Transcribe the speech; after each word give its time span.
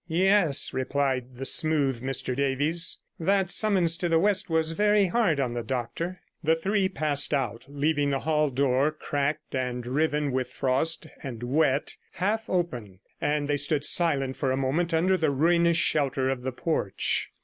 'Yes,' 0.07 0.73
replied 0.73 1.35
the 1.35 1.45
smooth 1.45 2.01
Mr 2.01 2.35
Davies, 2.35 2.97
'that 3.19 3.51
summons 3.51 3.95
to 3.97 4.09
the 4.09 4.17
west 4.17 4.49
was 4.49 4.71
very 4.71 5.05
hard 5.05 5.39
on 5.39 5.53
the 5.53 5.61
doctor.' 5.61 6.19
The 6.43 6.55
three 6.55 6.89
passed 6.89 7.35
out, 7.35 7.65
leaving 7.67 8.09
the 8.09 8.21
hall 8.21 8.49
door, 8.49 8.91
cracked 8.91 9.53
and 9.53 9.85
riven 9.85 10.31
with 10.31 10.49
frost 10.49 11.05
and 11.21 11.43
wet, 11.43 11.97
half 12.13 12.49
open, 12.49 12.99
and 13.21 13.47
they 13.47 13.57
stood 13.57 13.85
silent 13.85 14.37
for 14.37 14.49
a 14.51 14.57
moment 14.57 14.91
under 14.91 15.17
the 15.17 15.29
ruinous 15.29 15.77
shelter 15.77 16.31
of 16.31 16.41
the 16.41 16.51
porch. 16.51 17.29